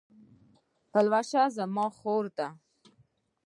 [0.91, 2.47] پلوشه زما خور ده